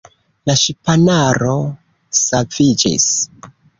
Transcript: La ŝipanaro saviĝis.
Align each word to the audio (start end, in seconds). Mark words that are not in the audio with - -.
La 0.49 0.53
ŝipanaro 0.61 1.53
saviĝis. 2.21 3.07